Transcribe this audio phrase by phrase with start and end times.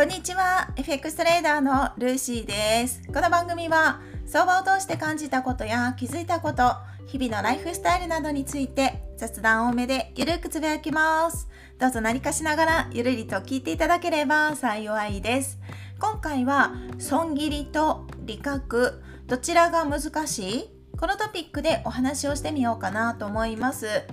[0.00, 0.72] こんにちは。
[0.76, 3.02] FX トレーダーのルーシーです。
[3.12, 6.72] この番組は相場を通して感じたことや気づいたこと
[7.06, 11.50] 日々のライフスタイルなどについて雑談多めでゆるくつぶやきます。
[11.78, 15.58] どうぞ何かしながらゆるりと聞いていただければ幸いです。
[15.98, 20.70] 今回は損切りと利確どちらが難しい？
[20.98, 24.04] このトピックでお話をしてみようかなと思います。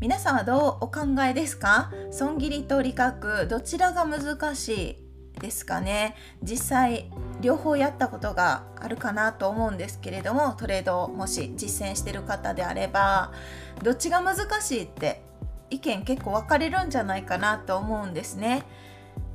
[0.00, 1.92] 皆さんはどうお考えですか？
[2.12, 4.68] 損切りと利確どちらが難し
[5.04, 5.07] い？
[5.38, 7.10] ですかね実際
[7.40, 13.32] 両方やったことがあるかなと思うんですけれどもトレードをもし実践してる方であれば
[13.82, 15.22] どっちが難しいって
[15.70, 18.64] 意見結構分かれるんじゃないかなと思うんですね。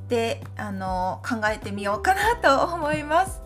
[0.09, 3.41] であの考えてみようかなと思います。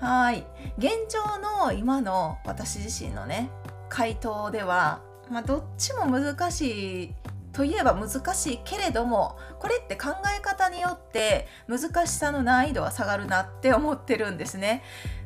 [0.00, 3.50] はい現状の今の私自身のね
[3.88, 5.00] 回答では
[5.30, 7.14] まあ、どっちも難しい
[7.56, 14.82] といえば難しいけれどもこれって考え方によって難しさの難易度は下がるなって思ってるんですね。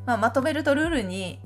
[0.06, 1.40] まあ、まとめるとルールに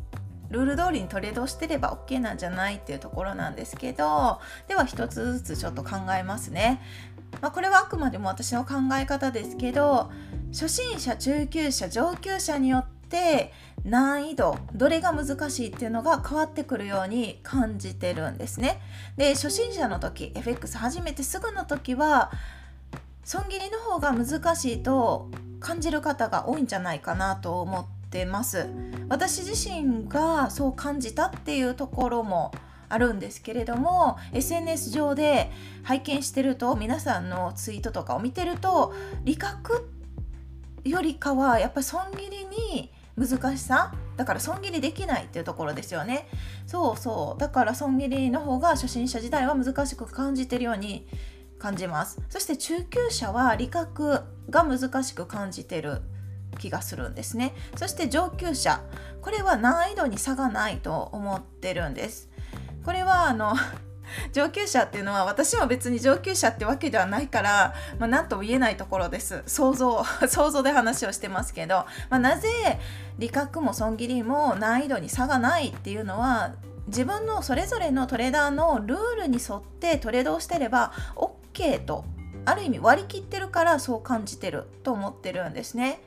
[0.51, 6.83] ルール通りにトレードしてれば OK なんじゃないっていうところなんですけどでは一つずつちょっと考えますね。
[7.41, 10.13] まあ、これはあくまでも私の考え方ですけど
[10.53, 12.95] 初心者中級者上級者によって
[13.85, 18.81] 難易度どれが難しいっていうのが変わってくるように感じてるんですね。
[19.17, 22.31] で初心者の時 FX 始めてすぐの時は
[23.25, 28.69] 損切りの方が難しいと感じる方が多いんじゃないかなと思ってます。
[29.09, 32.53] 私自身がそう感じたっていうところも
[32.89, 35.51] あるんですけれども SNS 上で
[35.83, 39.89] 拝見してると皆さんのツイートとかを見てると利確
[40.85, 46.29] よりかはやっぱり損切りに難しさだから損切りできないっていうところですよね。
[46.67, 47.41] そうそう。
[47.41, 51.07] だから損切りの方が初心者時代は難しく感じてるように
[51.59, 52.21] 感じます。
[52.29, 54.21] そして中級者は理覚
[54.51, 56.03] が難しく感じてる
[56.59, 57.55] 気がするんですね。
[57.77, 58.81] そして上級者
[59.21, 62.29] これは難易度に差がないと思ってるんです。
[62.85, 63.55] これはあの
[64.33, 72.49] 上級者っていうのは私も別に上級者ってわけではないから、まあ、何とも言えないところです想像 想像で話をしてますけど、まあ、なぜ
[73.19, 76.53] 理覚も損切りも難易度に差がないっていうのは
[76.87, 82.05] 自分のそれぞれのトレーダーのルールに沿ってトレードをしてれば OK と
[82.45, 86.01] ある意味割り切ってるからそう感じてると思ってるんですね。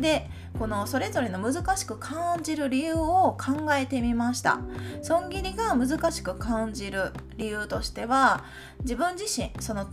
[0.00, 4.60] でこのそれぞれの難しく感じる理由を考えてみました。
[5.02, 8.44] 損切りが難しく感じる理由としては
[8.80, 9.86] 自分自身その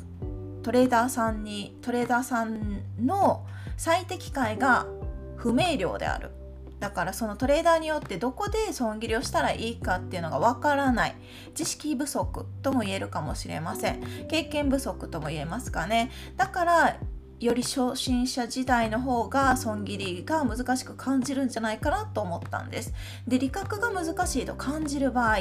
[0.62, 4.88] トレーダーさんにトレーダーさんの最適解が
[5.36, 6.32] 不明瞭である。
[6.80, 11.16] だからそのトレーダーによってどこで損切りをしたらいいかっていうのがわからない。
[11.56, 14.04] 知識不足とも言えるかもしれません。
[14.28, 16.12] 経験不足とも言えますかね。
[16.36, 16.98] だから
[17.46, 22.94] より初心者時代の方が損切りが難しく感じるんじゃないかなと思ったんです。
[23.28, 25.38] で理覚が難しいと感じる場合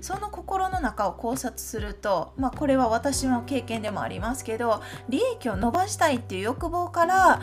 [0.00, 7.40] その心の中を考察すると、まあ、これは私の経験でもありますけど利益を伸ばしたいっていう欲望から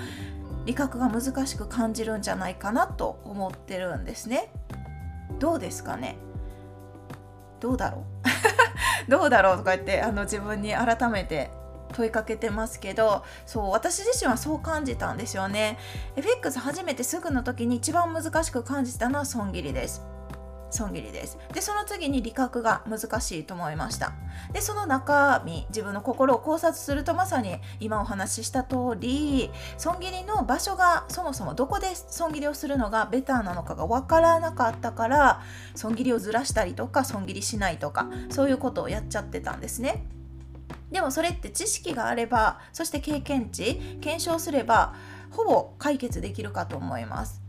[0.65, 4.51] 理覚が難しく感じるんじゃないかなと思ってるんですね。
[5.39, 6.17] どうですかね？
[7.59, 8.05] どうだろ
[9.07, 9.09] う？
[9.09, 9.57] どうだろう？
[9.57, 11.49] とか言ってあの自分に改めて
[11.91, 15.77] 問いかけてますけどそう私自身はそう感じたんですよね。
[16.15, 20.01] FX 初めてすぐの時に一番難しく感じたのは損切りです。
[20.71, 21.37] 損切りです。
[21.53, 24.13] でその次に理覚が難しいと思いました。
[24.53, 35.41] でその中身自分の心を考察するとまさに今お話しした通り損切りの場所がそもそもどこで損切りをするのがベターなのかが分からなかったから
[35.75, 40.05] 損切りをずらしたりとか損切りしないとかそういうことをやっちゃってたんですね。
[40.91, 44.93] でもそれって知識があればそして経験値検証すれば
[45.31, 47.41] ほぼ解決できるかと思います。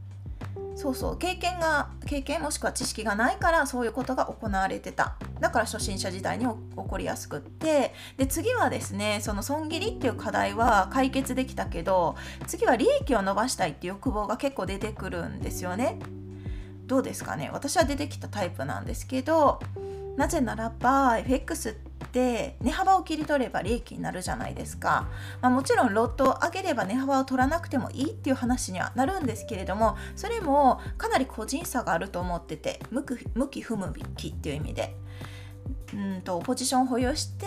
[0.75, 1.19] そうそう。
[1.19, 5.17] 経験が経験もしくは知識がないからそういうことが行われてた。
[5.39, 7.93] だから初心者時代に起こりやすくって。
[8.17, 12.17] で次はですねその損切りっていう課題は解決できたけど
[12.47, 15.99] 次は利益を伸ばしたいっていう欲望が結構出てくるんですよね。
[16.87, 17.51] どうですかね？
[17.53, 19.61] 私は出てきたタイプなんですけど
[20.17, 25.09] なぜならば FX ってって値幅を切り取れば利益になるじゃないですか、
[25.41, 33.03] まあ、もちろんロットを上げれば値幅を取らなくてもいいっていう話にはなるんですけれどもそれもかなり個人差があると思ってて向
[33.49, 34.95] き不向きっていう意味で。
[35.95, 37.47] うんとポジションを保有して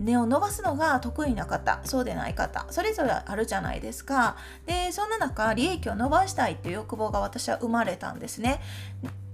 [0.00, 4.36] 値を伸ばすのが得意な方そうでない方それぞれあるじゃないですか。
[4.66, 8.60] でそんな中利益を伸ばしたいっていう欲望が私は生まれたんですね。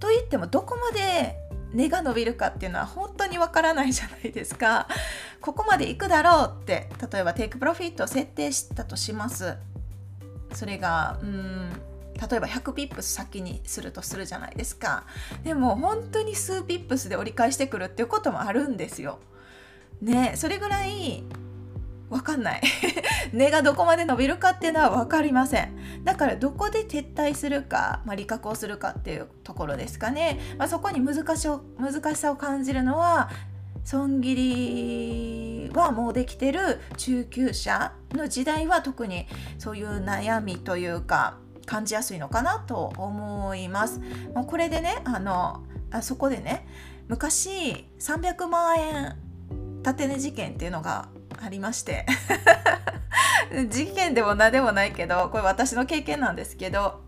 [0.01, 1.39] と言ってもどこまで
[1.73, 4.89] 根が伸びるかっていうのは本当にわからないじゃないですか。
[5.41, 9.57] ここまでいくだろうって例えばテイクプロフィットを設定したとします。
[10.53, 11.71] それがうん
[12.31, 15.05] 例えば100ピップス先にするとするじゃないですか。
[15.45, 19.19] でも本当に数ピップスで折り返してくるっていうこともあるんですよ。
[20.01, 21.25] ねそれぐらい
[22.13, 22.61] 分かんない。
[23.33, 26.05] 値がどこまで伸びるかっていうのは分かりません。
[26.05, 31.49] だからどこで撤退するか、まあ、利確をするかっていうところですかね、まあ、そこに難し
[31.79, 33.31] 難しさを感じるのは
[33.85, 34.35] 損切
[35.69, 39.27] りはもうできてる中級者の時代は特に
[39.59, 44.01] そういう悩みというか感じやすいのかなと思います。
[44.35, 46.67] もうこれでねあのあそこでね
[47.09, 49.17] 昔300万円
[49.83, 51.09] 縦値事件っていうのが
[51.45, 52.07] ありまして。
[53.69, 57.01] 事件でも何でもないけどこれ私の経験なんですけど。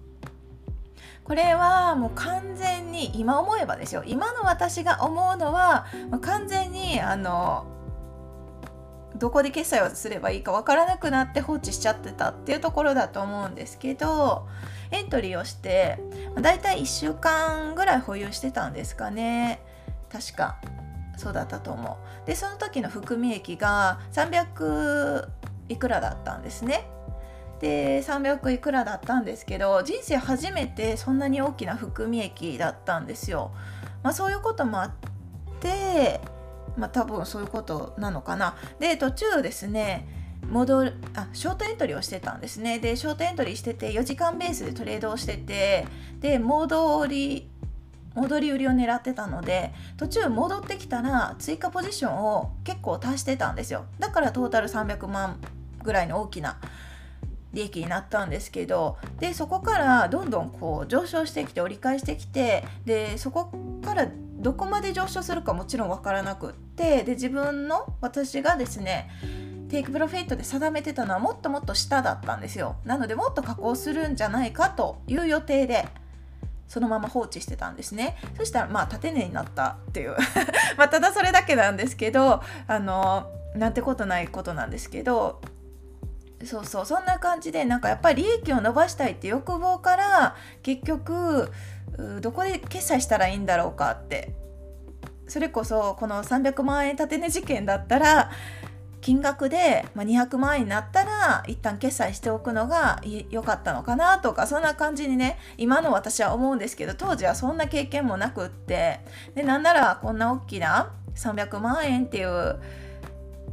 [1.24, 4.02] これはもう完全に今思えばですよ。
[4.06, 5.86] 今の私が思うのは
[6.20, 7.64] 完全にあの
[9.16, 14.46] どこで決済をすればいいか分からなくなって放置しちゃってたっていうところだと思うんですけど
[14.90, 15.98] エントリーをして
[16.40, 19.60] だいたい1週間ぐらい保有してたんですかね。
[20.12, 20.60] 確か。
[21.16, 25.28] そうだったと思うでその時の含み益が300
[25.68, 26.88] いくらだったんですね
[27.60, 33.52] で300いくらだったんですけど人生初めてそんなに大きな含み益だったんですよ。
[34.02, 34.92] まあ、そういうこともあっ
[35.60, 36.20] て
[36.76, 38.56] まあ多分そういうことなのかな。
[38.80, 40.06] で途中ですね
[40.50, 45.86] 戻るあショートエントリーをしてたんですねでショートエントリーしてて4時間ベースでトレードをしてて
[46.20, 47.48] で戻り
[48.14, 53.86] 戻り売りを狙ってたので途中戻ってきたら追加ポジションを結構足してたんですよ。
[53.98, 55.38] だからトータル300万
[55.82, 56.58] ぐらいの大きな
[57.52, 63.52] 利益になったんですけどでそこからどんどんこう上昇してきて折り返してきてでそこ
[63.84, 69.08] からどこまで上昇するかもちろん分からなくってで自分の私がですね
[69.70, 72.76] テイクプロフィットで定めてたのはもっともっと下だったんですよ。
[72.84, 75.88] なのでもっと加工するんじゃないかという予定で
[76.74, 78.16] そのまま放置してたんですね。
[78.36, 80.16] そしたらまあ縦値になったっていう。
[80.76, 85.40] まただそれだけなんですけどあのなんてことないことなんですけど
[86.44, 90.34] そうそうそんな感じでなんかやっぱり利益を伸ばしたいって欲望から
[90.64, 91.52] 結局
[92.20, 94.34] どこで決済したらいいんだろうかって。
[95.26, 98.30] それこそこの300万円立て値事件だったら
[99.04, 109.00] 金額で200万円になったら一旦決済しておくのが良かったのかなとかそんな感じにね今の私は思うんですけど当時はそんな経験もなくって。
[109.34, 112.58] でなんならこんな大きな300万円っていう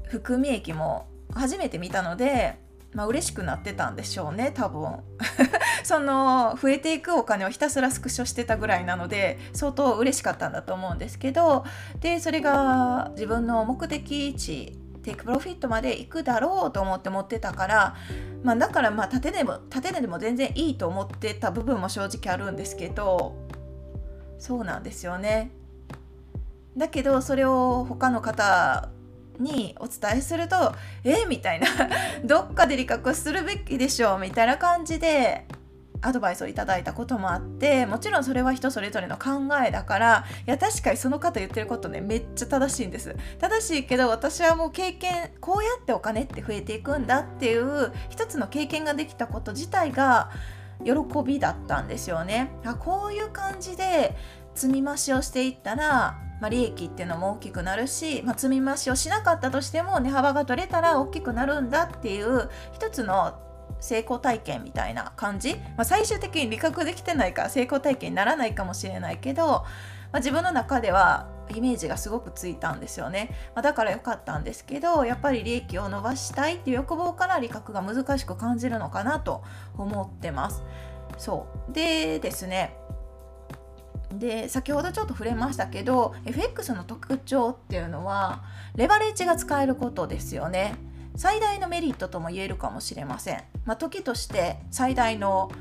[0.06, 2.58] 含み益も初めて見たので
[2.94, 5.04] まあ嬉しくなってたんでしょうね多分。
[5.84, 11.66] その増えていくお金をひたすらスクショしてたぐらいなので相当嬉しかったんだと思うんですけど
[12.00, 17.96] でそれが自分の目的地テイクプロフィットまで行くだろうと思って持ってたから、
[18.44, 23.36] まあ、だからまあ縦でも縦でも全然いいと思ってた部分も正直あるんですけど
[24.38, 25.52] そうなんですよね。
[26.76, 28.90] だけどそれを他の方
[29.40, 30.74] にお伝えすると
[31.04, 31.68] 「えみたいな
[32.24, 35.46] どっかで理覚するべきでしょうみたいな感じで
[36.02, 43.16] アドバイスをいただいたこともあってもちろんそれは人それぞれの考えだからいや確かにその方言ってることねめっちゃ正しいんです。
[43.40, 50.32] 正しいけど私はもう経験こうやってお金って増えていくんだっていう一つの経験ができたこと自体が
[50.84, 50.92] 喜
[51.26, 52.52] びだったんですよね。
[52.66, 54.16] あこういう感じで
[54.56, 63.40] 積み増しをしていったらまあ、利益っていうのも大きくなるし、まあ、積み増しをしなかったとしても値幅が取れたら大きくなるんだっていう一つの
[63.82, 69.66] 成功体験みたいな感じ、まあ、最終的に理覚できてないから成功体験にならないかもしれないけど、ま
[70.14, 79.44] あ、自分の中ではイメージがすごくついたんですよね、まあ、だから良かったんですけどやっぱり利益を伸ばしたいっていう欲望から理覚が難しく感じるのかなと
[79.78, 80.64] 思ってます。
[81.18, 81.74] そう。
[81.74, 82.78] でですね。
[84.14, 88.44] で先ほどちょっと触れましたけど FX の特徴っていうのは
[88.76, 90.76] レバレッジが使えることですよね。
[91.16, 95.52] 最大のメリットとも言えるかもしれません、まあ、時として最大の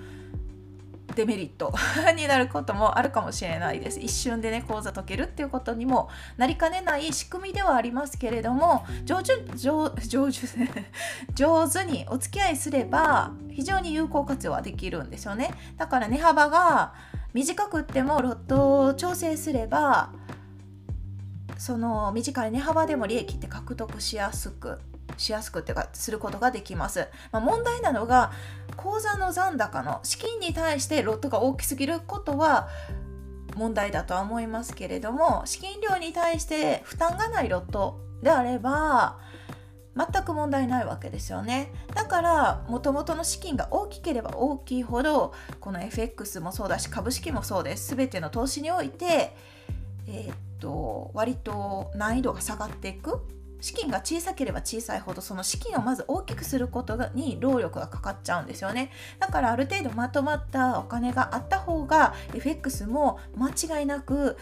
[1.15, 1.73] デメリット
[2.17, 4.01] になることもあるかもしれないです。
[4.01, 10.47] 一瞬でね講座解けるっていうことにもなりかねない仕組みではありますけれども上手上上手
[11.35, 15.51] 上手にお付き合いすれば非常に有効活用はできるんですよね。
[15.77, 16.95] だから値幅が
[17.33, 20.11] 短くってもロットを調整すれば
[21.59, 24.81] その短い値幅でも利益って獲得しやすく
[25.21, 28.33] しやすくってかすることができます、まあ、問題なのが
[28.77, 32.69] 口座の残高の資金に対してロットが大きすぎることは
[33.57, 39.19] 問題だとは思いますけれども資金量に対して負担がないロットであれば
[39.97, 41.73] 全く問題ないわけですよね。
[41.95, 49.35] だからもともとの資金が大きければ大きいほどこの FX もそうだし株式もそうです全ての投資において、
[50.07, 53.40] えー、っと割と難易度が下がっていく。
[53.61, 64.37] 資金が小さければ小さいほどその資金をまず大きくすることに労力がかかっちゃうんですよねだからある程度まとまったお金があった方が FX も間違いなく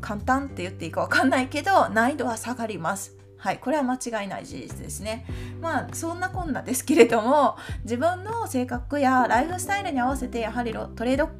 [0.00, 5.24] 簡単って言っていいか分かんないけど難易度は下がりますはい、これは間違いない事実ですね。
[5.62, 11.30] まあそんなこんなですけれども自分の性格やライフスタイルに合わせてやはりトレード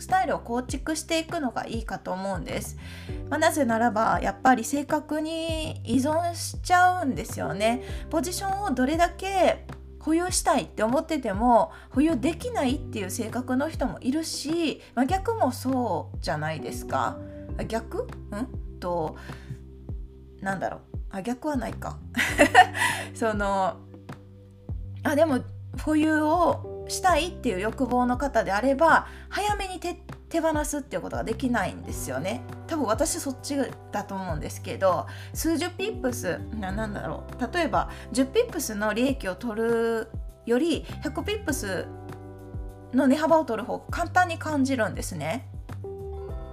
[0.00, 2.76] スタイルを構築していくのがいいかと思うんです。
[3.28, 7.82] まあ、なぜならばやっぱり性格に依存しちゃうんですよね。
[8.10, 9.66] ポジションをどれだけ
[10.00, 17.18] 保有したいって思ってても保有できないっていう性格の人もいるし、まあ、逆もそうじゃないですか。
[17.68, 18.02] 逆？
[18.02, 18.06] ん？
[18.80, 19.16] と
[20.40, 20.80] なんだろう
[21.10, 21.98] あ逆はないか
[23.14, 23.76] その
[25.02, 25.40] あでも
[25.84, 29.96] 保有をしたいっていう欲望の方であれば早めに手
[30.28, 32.42] 手放すっていうことができないんですよね。
[32.68, 33.56] 多分私そっち
[33.90, 37.54] だと思うんですけど数十ピップスななんだろう。
[37.54, 40.08] 例えば10ピップスの利益を取る
[40.46, 41.86] より100ピップス
[42.92, 45.48] の値幅を取る方が簡単に感じるんですね。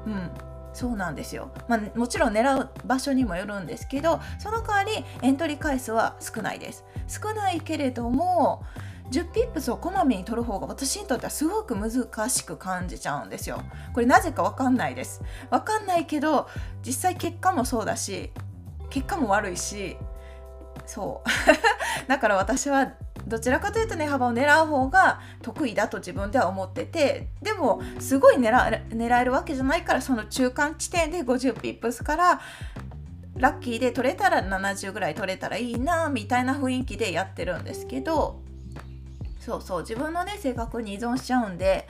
[0.05, 0.31] うん。
[0.73, 6.85] そうなんですよ、まあ、もちろん狙う場所にもよるんですけどその代わりエントリー回数は少ないです。
[7.07, 8.63] 少ないけれども
[9.11, 13.61] 10ピップスをこまめに取る方が私にとってはすごく難しく感じちゃうんですよ。
[13.93, 15.21] これなぜかわかんないです。
[15.49, 16.47] わかんないけど
[16.85, 18.31] 実際結果もそうだし
[18.89, 19.97] 結果も悪いし
[20.85, 21.29] そう。
[22.07, 22.93] だから私は
[23.27, 32.41] どちらかというと値幅を狙う方が得意だと自分では思っててでもすごい狙狙えるわけじゃないからその中間地点で50ピップスから
[33.35, 38.41] ラッキーで取れたら70ぐらい取れたらいいなみたいな雰囲気でやってるんですけど
[39.47, 41.87] そうそう自分のね性格に依存しちゃうんで。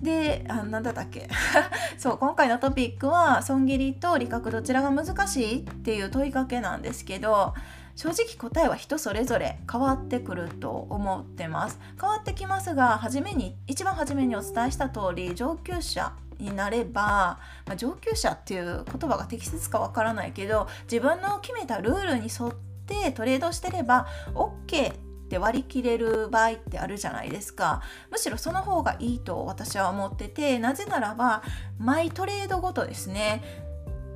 [0.00, 1.28] であなんだったっけ？
[1.98, 7.52] そう今回のトピックは損切りと利確どちらが難しいっていう問いかけなんですけど
[7.96, 11.80] 正直答えは人それぞれ変わってくると思ってます。
[12.00, 22.54] 変わってきますが初めに一番初めにお伝えした通り上級者になれば、まあ、上級者っていう言葉が適切かわからないけど自分の決めたルールに沿っ
[22.86, 27.82] てトレードしてれば OK って割り切れる場合ってあるじゃないですか。
[28.10, 31.42] むしろその方がいいと私は思っててなぜならば
[31.78, 33.42] マイトレードごとですね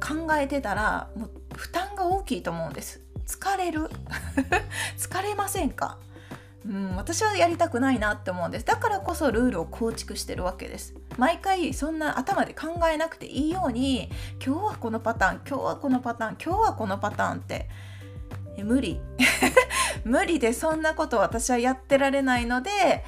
[0.00, 3.02] 考えてたらもう負担が大きいと思うんです。
[3.26, 3.90] 疲れる？
[4.96, 5.98] 疲れませんか？
[6.64, 8.64] うん、私はやりたくないなって思うんです。
[8.64, 10.94] だからこそルールを構築してるわけです。
[11.18, 14.10] 毎回そんな頭で考えなくていいように
[14.44, 17.68] 今日はこのパターン今日はこのパターン今日はこのパターンって
[18.64, 19.00] 無理。
[20.04, 23.04] 無理でそんなこと私はやってられないので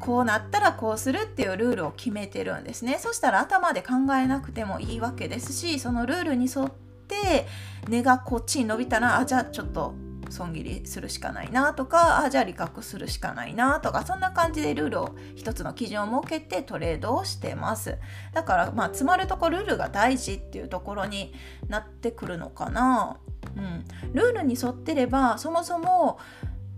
[0.00, 2.98] こうなったらこうするっていうルールを決めてるんですね。
[2.98, 6.70] そしたら頭で考えなくてもいいわけですしそのルールに沿っ
[7.08, 7.46] て
[7.88, 9.94] 根がこっちに伸びたらあじゃあちょっと
[10.30, 17.98] 損切りするしかないなとかあじゃあ利確するしかないなとかそんな感じでルールを一つの基準を設けてトレードをしてます。
[18.32, 21.32] だからまあ詰まるとこルールが大事っていうところに
[21.68, 23.18] なってくるのかな。
[23.56, 23.84] うん。
[24.12, 26.18] ルールに沿ってればそもそも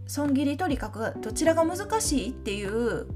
[0.06, 3.06] 損切りと利確どちらが難しいっていう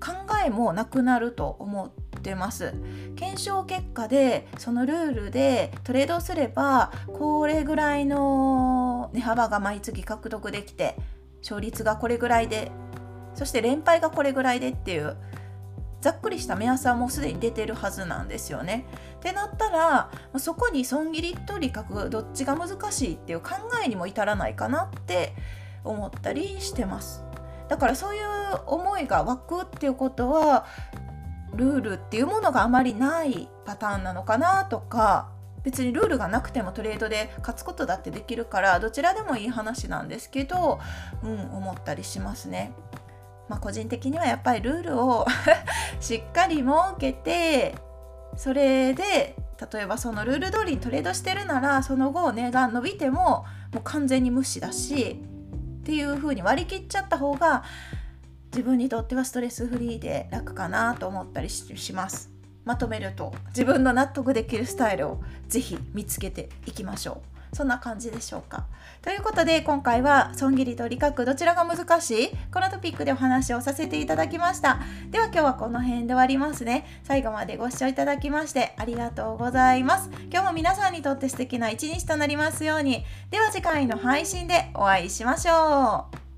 [0.00, 0.12] 考
[0.44, 2.74] えもなくなると思ってます。
[3.16, 8.83] 検証結果でそのルールでトレードすればこれぐらいの
[9.14, 10.96] 値幅が毎月獲得できて
[11.40, 12.70] 勝率がこれぐらいで
[13.34, 15.16] そして連敗がこれぐらいでっていう
[16.00, 18.84] ざっくりした目安はもうすでに出てるはずなんですよね。
[19.16, 23.52] ってなったらそこに損切りと利確どっちが難しいっていう考
[23.82, 25.34] えにも至らないかなって
[25.82, 27.24] 思ったりしてます。
[27.68, 28.22] だからそういう
[28.66, 30.66] 思いが湧くっていうことは
[31.54, 35.30] ルールっていうものがあまりないパターンなのかなとか
[35.64, 40.78] 別にルールがなくてもトレードで勝つことだってできるからどちらでもいい話なんですけど、
[41.22, 42.72] うん、思ったりしますね。
[43.48, 45.26] まあ、個人的にはやっぱりルールを
[46.00, 46.68] しっかり設
[46.98, 47.74] けて
[48.36, 49.36] それで
[49.72, 55.22] 例えばそのルール通りにトレードしてるならその後値が伸びてももう完全に無視だし
[55.80, 57.64] っていう風に割り切っちゃった方が
[58.46, 62.33] 自分にとってはストレスフリーで楽かなと思ったりします
[62.64, 67.56] まとめると自分の納得できるスタイルをぜひ見つけていきましょう。
[67.56, 68.66] そんな感じでしょうか。
[69.00, 72.30] ということで今回は損切りと利確どちらが難しい？
[72.52, 74.80] このトピックでお話をさせていただきました。
[75.10, 76.84] では今日はこの辺で終わりますね。
[77.04, 80.10] 最後までご視聴いただきましてありがとうございます。
[80.32, 83.04] 今日も皆さんにとって素敵な一日となりますように。
[83.30, 86.33] では次回の配信でお会いしましょう。